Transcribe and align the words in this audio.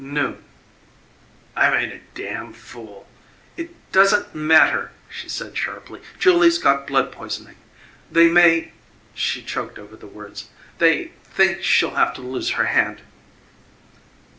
"Noon." 0.03 0.43
"I 1.55 1.69
made 1.69 1.91
a 1.93 1.99
damn 2.15 2.53
fool" 2.53 3.07
"It 3.55 3.69
doesn't 3.91 4.33
matter," 4.33 4.89
she 5.11 5.29
said 5.29 5.55
sharply. 5.55 6.01
"Julie's 6.17 6.57
got 6.57 6.87
blood 6.87 7.11
poisoning. 7.11 7.57
They 8.11 8.27
may" 8.27 8.71
she 9.13 9.43
choked 9.43 9.77
over 9.77 9.95
the 9.95 10.07
words 10.07 10.49
"they 10.79 11.11
think 11.25 11.61
she'll 11.61 11.93
have 11.93 12.15
to 12.15 12.21
lose 12.21 12.49
her 12.57 12.65
hand." 12.65 13.03